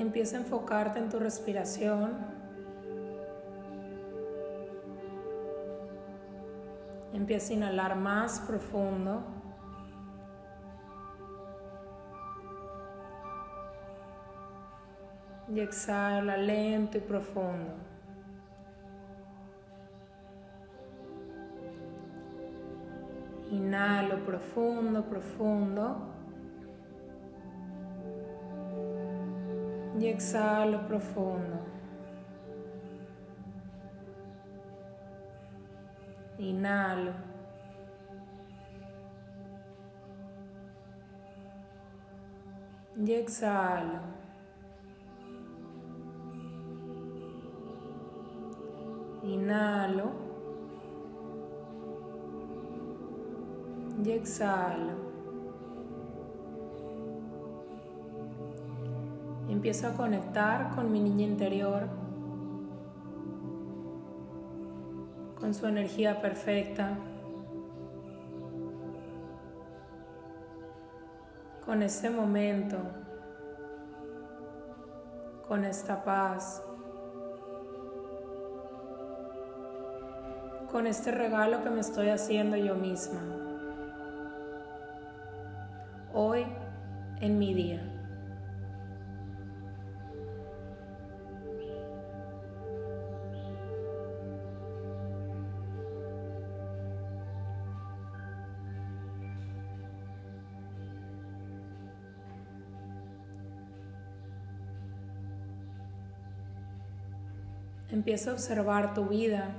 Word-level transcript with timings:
Empieza 0.00 0.38
a 0.38 0.40
enfocarte 0.40 0.98
en 0.98 1.10
tu 1.10 1.18
respiración. 1.18 2.12
Empieza 7.12 7.52
a 7.52 7.56
inhalar 7.56 7.96
más 7.96 8.40
profundo. 8.40 9.22
Y 15.48 15.60
exhala 15.60 16.38
lento 16.38 16.96
y 16.96 17.02
profundo. 17.02 17.74
Inhalo 23.50 24.24
profundo, 24.24 25.04
profundo. 25.04 26.19
Exhalo 30.06 30.80
profundo. 30.86 31.58
Inhalo. 36.38 37.12
Y 42.96 43.12
exhalo. 43.12 44.00
Inhalo. 49.22 50.30
Exhalo. 54.04 55.09
Empiezo 59.50 59.88
a 59.88 59.94
conectar 59.94 60.70
con 60.76 60.92
mi 60.92 61.00
niña 61.00 61.24
interior, 61.26 61.88
con 65.40 65.52
su 65.52 65.66
energía 65.66 66.22
perfecta, 66.22 66.96
con 71.64 71.82
este 71.82 72.10
momento, 72.10 72.76
con 75.48 75.64
esta 75.64 76.04
paz, 76.04 76.62
con 80.70 80.86
este 80.86 81.10
regalo 81.10 81.60
que 81.64 81.70
me 81.70 81.80
estoy 81.80 82.10
haciendo 82.10 82.56
yo 82.56 82.76
misma. 82.76 83.20
Hoy 86.14 86.46
en 87.20 87.36
mi 87.40 87.52
día. 87.52 87.99
Empieza 108.00 108.30
a 108.30 108.32
observar 108.32 108.94
tu 108.94 109.08
vida 109.08 109.54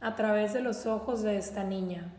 a 0.00 0.14
través 0.14 0.52
de 0.52 0.60
los 0.60 0.86
ojos 0.86 1.24
de 1.24 1.38
esta 1.38 1.64
niña. 1.64 2.14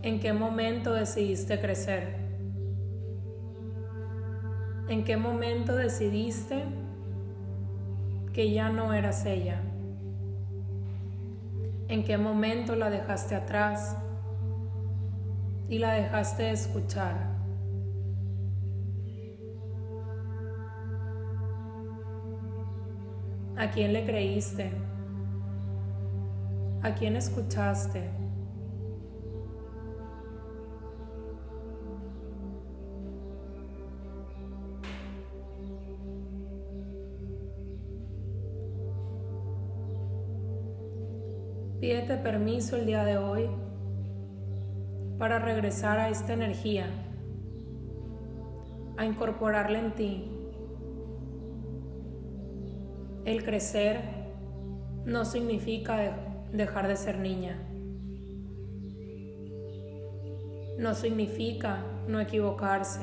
¿En 0.00 0.18
qué 0.18 0.32
momento 0.32 0.94
decidiste 0.94 1.60
crecer? 1.60 2.16
¿En 4.88 5.04
qué 5.04 5.18
momento 5.18 5.76
decidiste 5.76 6.64
que 8.32 8.50
ya 8.50 8.70
no 8.70 8.94
eras 8.94 9.26
ella? 9.26 9.73
En 11.88 12.04
qué 12.04 12.16
momento 12.18 12.76
la 12.76 12.90
dejaste 12.90 13.34
atrás 13.34 13.96
y 15.68 15.78
la 15.78 15.92
dejaste 15.92 16.50
escuchar. 16.50 17.34
¿A 23.56 23.70
quién 23.70 23.92
le 23.92 24.04
creíste? 24.04 24.72
¿A 26.82 26.94
quién 26.94 27.16
escuchaste? 27.16 28.23
Pídete 41.84 42.16
permiso 42.16 42.76
el 42.76 42.86
día 42.86 43.04
de 43.04 43.18
hoy 43.18 43.46
para 45.18 45.38
regresar 45.38 45.98
a 45.98 46.08
esta 46.08 46.32
energía, 46.32 46.86
a 48.96 49.04
incorporarla 49.04 49.80
en 49.80 49.94
ti. 49.94 50.24
El 53.26 53.44
crecer 53.44 54.00
no 55.04 55.26
significa 55.26 56.16
dejar 56.52 56.88
de 56.88 56.96
ser 56.96 57.18
niña. 57.18 57.62
No 60.78 60.94
significa 60.94 61.84
no 62.08 62.18
equivocarse. 62.18 63.02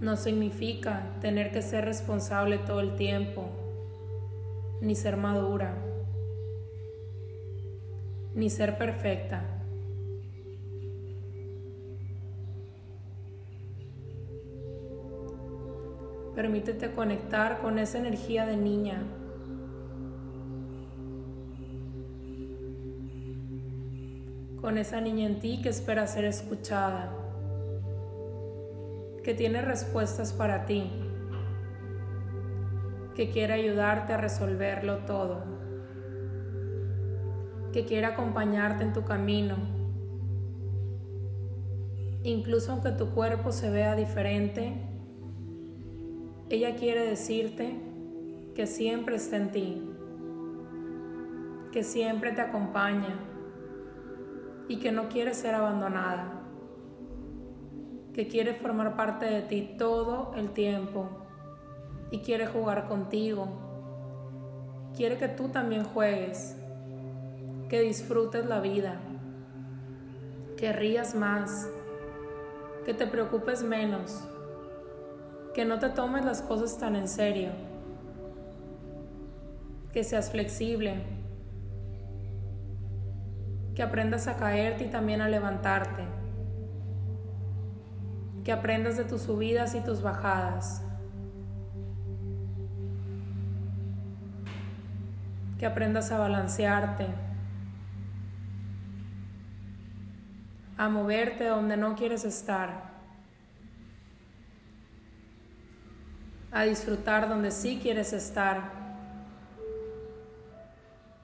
No 0.00 0.16
significa 0.16 1.14
tener 1.20 1.52
que 1.52 1.62
ser 1.62 1.84
responsable 1.84 2.58
todo 2.58 2.80
el 2.80 2.96
tiempo, 2.96 3.44
ni 4.80 4.96
ser 4.96 5.16
madura 5.16 5.84
ni 8.34 8.50
ser 8.50 8.78
perfecta. 8.78 9.42
Permítete 16.34 16.92
conectar 16.92 17.60
con 17.60 17.80
esa 17.80 17.98
energía 17.98 18.46
de 18.46 18.56
niña. 18.56 19.02
Con 24.60 24.78
esa 24.78 25.00
niña 25.00 25.26
en 25.26 25.40
ti 25.40 25.60
que 25.62 25.68
espera 25.68 26.06
ser 26.06 26.24
escuchada. 26.24 27.12
Que 29.24 29.34
tiene 29.34 29.62
respuestas 29.62 30.32
para 30.32 30.64
ti. 30.64 30.92
Que 33.16 33.30
quiere 33.30 33.54
ayudarte 33.54 34.12
a 34.12 34.16
resolverlo 34.18 34.98
todo 34.98 35.57
que 37.78 37.84
quiere 37.84 38.06
acompañarte 38.08 38.82
en 38.82 38.92
tu 38.92 39.04
camino. 39.04 39.54
Incluso 42.24 42.72
aunque 42.72 42.90
tu 42.90 43.10
cuerpo 43.10 43.52
se 43.52 43.70
vea 43.70 43.94
diferente, 43.94 44.72
ella 46.50 46.74
quiere 46.74 47.06
decirte 47.06 47.78
que 48.56 48.66
siempre 48.66 49.14
está 49.14 49.36
en 49.36 49.52
ti, 49.52 49.90
que 51.70 51.84
siempre 51.84 52.32
te 52.32 52.40
acompaña 52.40 53.16
y 54.66 54.80
que 54.80 54.90
no 54.90 55.08
quiere 55.08 55.32
ser 55.32 55.54
abandonada, 55.54 56.32
que 58.12 58.26
quiere 58.26 58.54
formar 58.54 58.96
parte 58.96 59.26
de 59.26 59.42
ti 59.42 59.76
todo 59.78 60.32
el 60.34 60.50
tiempo 60.50 61.10
y 62.10 62.18
quiere 62.22 62.48
jugar 62.48 62.88
contigo, 62.88 63.46
quiere 64.96 65.16
que 65.16 65.28
tú 65.28 65.50
también 65.50 65.84
juegues 65.84 66.57
que 67.68 67.80
disfrutes 67.82 68.46
la 68.46 68.60
vida, 68.60 68.96
que 70.56 70.72
rías 70.72 71.14
más, 71.14 71.68
que 72.84 72.94
te 72.94 73.06
preocupes 73.06 73.62
menos, 73.62 74.26
que 75.54 75.64
no 75.64 75.78
te 75.78 75.90
tomes 75.90 76.24
las 76.24 76.40
cosas 76.40 76.78
tan 76.78 76.96
en 76.96 77.08
serio, 77.08 77.50
que 79.92 80.02
seas 80.02 80.30
flexible, 80.30 81.02
que 83.74 83.82
aprendas 83.82 84.28
a 84.28 84.36
caerte 84.36 84.84
y 84.84 84.88
también 84.88 85.20
a 85.20 85.28
levantarte, 85.28 86.04
que 88.44 88.52
aprendas 88.52 88.96
de 88.96 89.04
tus 89.04 89.22
subidas 89.22 89.74
y 89.74 89.80
tus 89.80 90.02
bajadas. 90.02 90.82
que 95.58 95.66
aprendas 95.66 96.12
a 96.12 96.18
balancearte, 96.18 97.08
a 100.78 100.88
moverte 100.88 101.44
donde 101.44 101.76
no 101.76 101.96
quieres 101.96 102.24
estar, 102.24 102.84
a 106.52 106.62
disfrutar 106.62 107.28
donde 107.28 107.50
sí 107.50 107.80
quieres 107.82 108.12
estar 108.12 108.70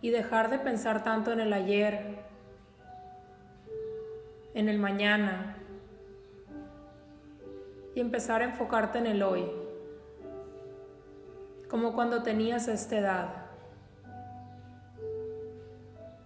y 0.00 0.08
dejar 0.08 0.48
de 0.48 0.58
pensar 0.58 1.04
tanto 1.04 1.32
en 1.32 1.40
el 1.40 1.52
ayer, 1.52 2.18
en 4.54 4.70
el 4.70 4.78
mañana 4.78 5.56
y 7.94 8.00
empezar 8.00 8.40
a 8.40 8.46
enfocarte 8.46 8.98
en 8.98 9.06
el 9.06 9.22
hoy, 9.22 9.44
como 11.68 11.92
cuando 11.92 12.22
tenías 12.22 12.68
esta 12.68 12.96
edad, 12.96 13.28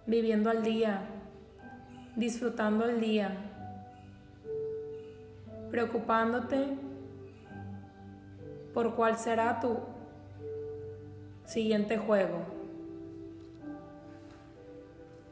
viviendo 0.05 0.49
al 0.49 0.63
día, 0.63 1.09
disfrutando 2.17 2.83
el 2.85 2.99
día, 2.99 3.29
preocupándote 5.69 6.75
por 8.73 8.95
cuál 8.95 9.17
será 9.19 9.59
tu 9.59 9.77
siguiente 11.45 11.99
juego, 11.99 12.39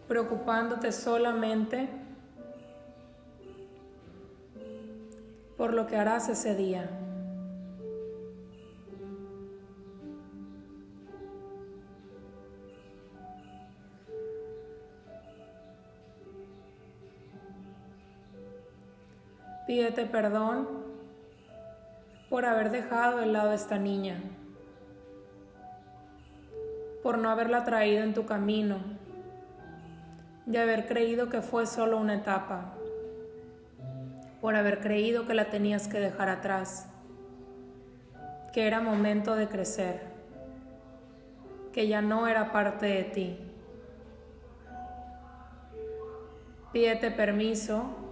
preocupándote 0.07 0.91
solamente 0.91 1.89
por 5.57 5.73
lo 5.73 5.87
que 5.87 5.97
harás 5.97 6.29
ese 6.29 6.55
día. 6.55 6.87
Pídete 19.75 20.05
perdón 20.05 20.69
por 22.29 22.45
haber 22.45 22.71
dejado 22.71 23.17
de 23.17 23.25
lado 23.25 23.49
a 23.49 23.55
esta 23.55 23.77
niña, 23.77 24.21
por 27.03 27.17
no 27.17 27.29
haberla 27.29 27.65
traído 27.65 28.01
en 28.01 28.13
tu 28.13 28.25
camino, 28.25 28.77
de 30.45 30.59
haber 30.59 30.87
creído 30.87 31.27
que 31.27 31.41
fue 31.41 31.65
solo 31.65 31.97
una 31.97 32.15
etapa 32.15 32.75
por 34.39 34.55
haber 34.55 34.79
creído 34.79 35.27
que 35.27 35.33
la 35.33 35.49
tenías 35.49 35.89
que 35.89 35.99
dejar 35.99 36.29
atrás, 36.29 36.87
que 38.53 38.67
era 38.67 38.79
momento 38.79 39.35
de 39.35 39.49
crecer, 39.49 40.03
que 41.73 41.89
ya 41.89 42.01
no 42.01 42.29
era 42.29 42.53
parte 42.53 42.85
de 42.85 43.03
ti. 43.03 43.39
Pídete 46.71 47.11
permiso 47.11 48.04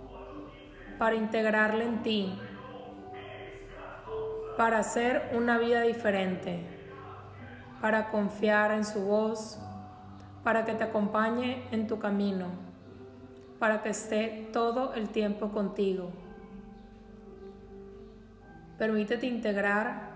para 1.04 1.18
integrarle 1.18 1.84
en 1.84 2.02
ti, 2.02 2.34
para 4.56 4.80
hacer 4.80 5.32
una 5.34 5.58
vida 5.58 5.82
diferente, 5.82 6.62
para 7.82 8.10
confiar 8.10 8.72
en 8.72 8.86
su 8.86 9.02
voz, 9.02 9.60
para 10.46 10.64
que 10.64 10.76
te 10.76 10.86
acompañe 10.86 11.68
en 11.72 11.88
tu 11.88 12.00
camino, 12.00 12.46
para 13.60 13.82
que 13.82 13.90
esté 13.90 14.48
todo 14.54 14.94
el 14.94 15.10
tiempo 15.10 15.50
contigo. 15.50 16.10
Permítete 18.78 19.26
integrar 19.26 20.10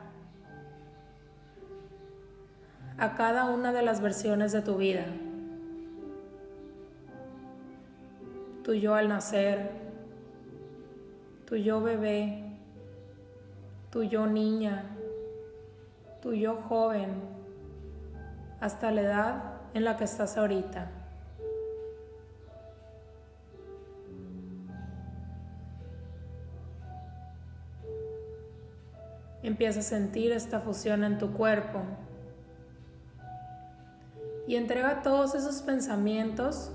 a 2.97 3.13
cada 3.15 3.43
una 3.43 3.73
de 3.73 3.81
las 3.81 3.99
versiones 3.99 4.53
de 4.53 4.61
tu 4.61 4.77
vida. 4.77 5.03
Tu 8.63 8.73
yo 8.75 8.95
al 8.95 9.09
nacer, 9.09 9.86
tu 11.47 11.55
yo 11.55 11.81
bebé, 11.81 12.43
tu 13.89 14.03
yo 14.03 14.27
niña, 14.27 14.83
tu 16.21 16.33
yo 16.33 16.57
joven, 16.67 17.09
hasta 18.59 18.91
la 18.91 19.01
edad 19.01 19.43
en 19.73 19.85
la 19.85 19.95
que 19.95 20.03
estás 20.03 20.37
ahorita. 20.37 20.91
Empieza 29.41 29.79
a 29.79 29.83
sentir 29.83 30.33
esta 30.33 30.59
fusión 30.59 31.05
en 31.05 31.17
tu 31.17 31.31
cuerpo. 31.31 31.79
Y 34.45 34.57
entrega 34.57 35.01
todos 35.01 35.33
esos 35.33 35.61
pensamientos 35.61 36.71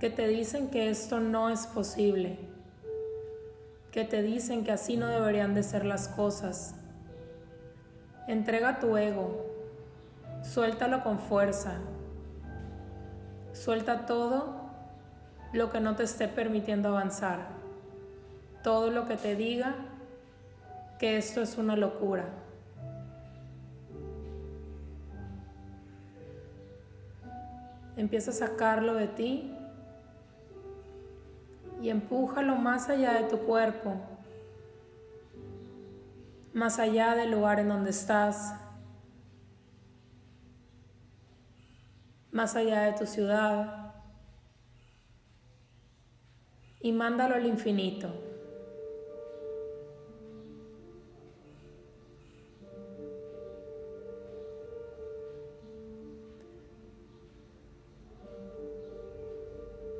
que 0.00 0.08
te 0.08 0.28
dicen 0.28 0.70
que 0.70 0.88
esto 0.88 1.20
no 1.20 1.50
es 1.50 1.66
posible, 1.66 2.51
que 3.92 4.04
te 4.04 4.22
dicen 4.22 4.64
que 4.64 4.72
así 4.72 4.96
no 4.96 5.06
deberían 5.06 5.54
de 5.54 5.62
ser 5.62 5.84
las 5.84 6.08
cosas. 6.08 6.74
Entrega 8.26 8.80
tu 8.80 8.96
ego, 8.96 9.46
suéltalo 10.42 11.02
con 11.04 11.18
fuerza, 11.18 11.74
suelta 13.52 14.06
todo 14.06 14.62
lo 15.52 15.70
que 15.70 15.80
no 15.80 15.94
te 15.94 16.04
esté 16.04 16.26
permitiendo 16.26 16.88
avanzar, 16.88 17.48
todo 18.62 18.90
lo 18.90 19.06
que 19.06 19.16
te 19.16 19.36
diga 19.36 19.74
que 20.98 21.18
esto 21.18 21.42
es 21.42 21.58
una 21.58 21.76
locura. 21.76 22.24
Empieza 27.98 28.30
a 28.30 28.34
sacarlo 28.34 28.94
de 28.94 29.08
ti 29.08 29.54
y 31.82 31.90
empújalo 31.90 32.54
más 32.54 32.88
allá 32.88 33.14
de 33.14 33.24
tu 33.24 33.38
cuerpo, 33.38 33.96
más 36.54 36.78
allá 36.78 37.16
del 37.16 37.32
lugar 37.32 37.58
en 37.58 37.68
donde 37.68 37.90
estás, 37.90 38.54
más 42.30 42.54
allá 42.54 42.82
de 42.82 42.92
tu 42.92 43.04
ciudad 43.04 43.94
y 46.80 46.92
mándalo 46.92 47.34
al 47.34 47.46
infinito. 47.46 48.08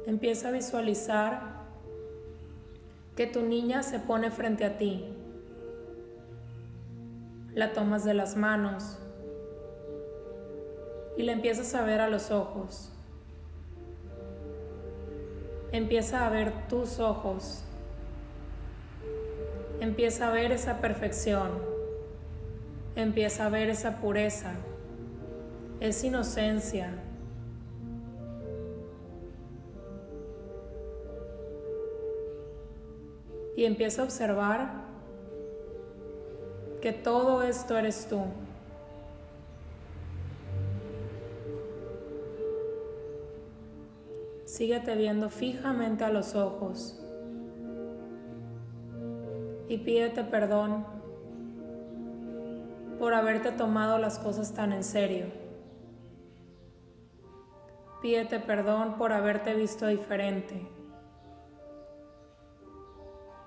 Empieza 0.06 0.48
a 0.48 0.52
visualizar 0.52 1.51
que 3.16 3.26
tu 3.26 3.42
niña 3.42 3.82
se 3.82 3.98
pone 3.98 4.30
frente 4.30 4.64
a 4.64 4.78
ti. 4.78 5.04
La 7.54 7.72
tomas 7.72 8.04
de 8.04 8.14
las 8.14 8.36
manos 8.36 8.98
y 11.16 11.22
la 11.22 11.32
empiezas 11.32 11.74
a 11.74 11.84
ver 11.84 12.00
a 12.00 12.08
los 12.08 12.30
ojos. 12.30 12.90
Empieza 15.70 16.26
a 16.26 16.30
ver 16.30 16.52
tus 16.68 16.98
ojos. 16.98 17.64
Empieza 19.80 20.28
a 20.28 20.32
ver 20.32 20.52
esa 20.52 20.80
perfección. 20.80 21.50
Empieza 22.94 23.46
a 23.46 23.48
ver 23.48 23.70
esa 23.70 24.00
pureza, 24.00 24.52
esa 25.80 26.06
inocencia, 26.06 26.92
y 33.56 33.64
empieza 33.64 34.02
a 34.02 34.04
observar 34.04 34.82
que 36.80 36.92
todo 36.92 37.42
esto 37.42 37.76
eres 37.76 38.06
tú. 38.08 38.22
Síguete 44.44 44.94
viendo 44.96 45.30
fijamente 45.30 46.04
a 46.04 46.10
los 46.10 46.34
ojos 46.34 46.98
y 49.68 49.78
pídete 49.78 50.24
perdón 50.24 50.84
por 52.98 53.14
haberte 53.14 53.52
tomado 53.52 53.98
las 53.98 54.18
cosas 54.18 54.52
tan 54.52 54.72
en 54.72 54.84
serio. 54.84 55.26
Pídete 58.02 58.40
perdón 58.40 58.98
por 58.98 59.12
haberte 59.12 59.54
visto 59.54 59.86
diferente. 59.86 60.68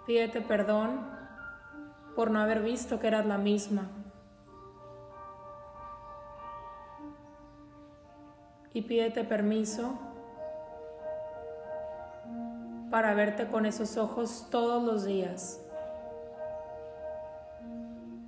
Pídete 0.06 0.42
perdón 0.42 1.00
por 2.16 2.32
no 2.32 2.40
haber 2.40 2.62
visto 2.62 3.00
que 3.00 3.08
eras 3.08 3.26
la 3.26 3.38
misma. 3.38 3.90
Y 8.74 8.82
pídete 8.82 9.24
permiso 9.24 9.98
para 12.92 13.14
verte 13.14 13.48
con 13.48 13.66
esos 13.66 13.98
ojos 13.98 14.48
todos 14.50 14.84
los 14.84 15.06
días, 15.06 15.62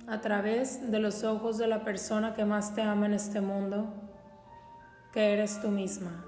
a 0.06 0.20
través 0.20 0.90
de 0.90 0.98
los 0.98 1.22
ojos 1.24 1.58
de 1.58 1.66
la 1.66 1.84
persona 1.84 2.34
que 2.34 2.44
más 2.44 2.74
te 2.74 2.82
ama 2.82 3.06
en 3.06 3.14
este 3.14 3.40
mundo, 3.40 3.86
que 5.12 5.32
eres 5.32 5.60
tú 5.60 5.68
misma. 5.68 6.24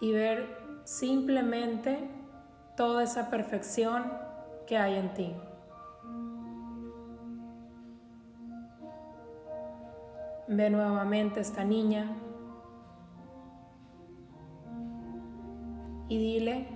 Y 0.00 0.12
ver 0.12 0.61
simplemente 0.84 2.08
toda 2.76 3.02
esa 3.02 3.30
perfección 3.30 4.04
que 4.66 4.76
hay 4.76 4.96
en 4.96 5.14
ti. 5.14 5.34
Ve 10.48 10.70
nuevamente 10.70 11.38
a 11.38 11.42
esta 11.42 11.64
niña 11.64 12.10
y 16.08 16.18
dile 16.18 16.66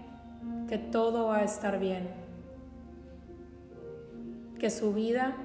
que 0.68 0.78
todo 0.78 1.26
va 1.26 1.38
a 1.38 1.44
estar 1.44 1.78
bien, 1.78 2.08
que 4.58 4.70
su 4.70 4.94
vida 4.94 5.36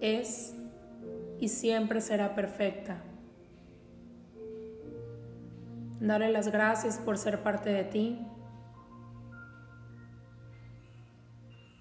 es 0.00 0.56
y 1.38 1.48
siempre 1.48 2.00
será 2.00 2.34
perfecta. 2.34 3.02
Dale 6.02 6.32
las 6.32 6.48
gracias 6.48 6.98
por 6.98 7.16
ser 7.16 7.44
parte 7.44 7.70
de 7.70 7.84
ti 7.84 8.26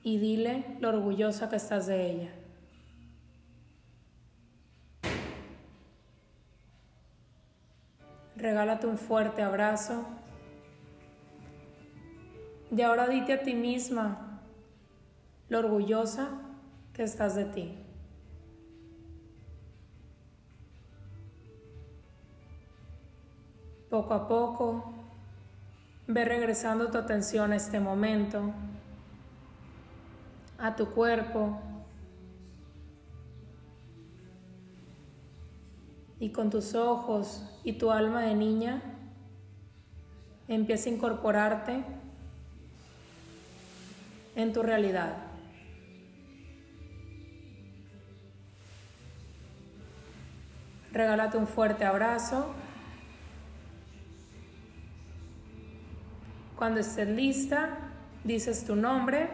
y 0.04 0.20
dile 0.20 0.78
lo 0.80 0.90
orgullosa 0.90 1.50
que 1.50 1.56
estás 1.56 1.88
de 1.88 2.12
ella. 2.12 2.30
Regálate 8.36 8.86
un 8.86 9.00
fuerte 9.00 9.42
abrazo 9.42 10.06
y 12.70 12.80
ahora 12.84 13.08
dite 13.08 13.34
a 13.34 13.42
ti 13.42 13.56
misma 13.56 14.40
lo 15.50 15.58
orgullosa 15.58 16.30
que 16.94 17.02
estás 17.02 17.34
de 17.34 17.46
ti. 17.46 17.81
Poco 23.92 24.14
a 24.14 24.28
poco, 24.28 24.94
ve 26.08 26.24
regresando 26.24 26.90
tu 26.90 26.98
atención 26.98 27.52
a 27.52 27.58
este 27.58 27.82
momento, 27.82 28.54
a 30.58 30.78
tu 30.78 30.92
cuerpo, 30.92 31.60
y 36.22 36.32
con 36.32 36.50
tus 36.50 36.74
ojos 36.74 37.44
y 37.66 37.74
tu 37.74 37.92
alma 37.92 38.22
de 38.22 38.36
niña, 38.36 38.82
empieza 40.48 40.90
a 40.90 40.94
incorporarte 40.94 41.84
en 44.36 44.54
tu 44.54 44.64
realidad. 44.64 45.18
Regálate 50.94 51.38
un 51.38 51.48
fuerte 51.48 51.84
abrazo. 51.84 52.54
Cuando 56.62 56.80
estés 56.80 57.08
lista, 57.08 57.80
dices 58.24 58.66
tu 58.66 58.76
nombre 58.76 59.30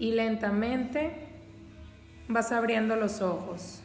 y 0.00 0.10
lentamente 0.10 1.28
vas 2.26 2.50
abriendo 2.50 2.96
los 2.96 3.22
ojos. 3.22 3.80